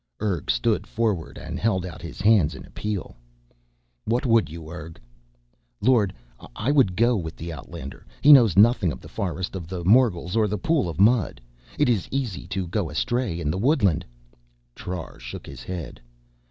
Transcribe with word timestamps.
Urg 0.19 0.49
stood 0.49 0.87
forward 0.87 1.37
and 1.37 1.59
held 1.59 1.85
out 1.85 2.01
his 2.01 2.19
hands 2.19 2.55
in 2.55 2.65
appeal. 2.65 3.15
"What 4.05 4.25
would 4.25 4.49
you, 4.49 4.67
Urg?" 4.71 4.99
"Lord, 5.79 6.11
I 6.55 6.71
would 6.71 6.95
go 6.95 7.15
with 7.15 7.35
the 7.35 7.53
outlander. 7.53 8.07
He 8.19 8.33
knows 8.33 8.57
nothing 8.57 8.91
of 8.91 8.99
the 8.99 9.07
Forest 9.07 9.55
of 9.55 9.67
the 9.67 9.83
Morgels 9.85 10.35
or 10.35 10.45
of 10.45 10.49
the 10.49 10.57
Pool 10.57 10.89
of 10.89 10.99
Mud. 10.99 11.39
It 11.77 11.87
is 11.87 12.07
easy 12.09 12.47
to 12.47 12.65
go 12.65 12.89
astray 12.89 13.39
in 13.39 13.51
the 13.51 13.59
woodland" 13.59 14.03
Trar 14.75 15.19
shook 15.19 15.45
his 15.45 15.61
head. 15.61 16.01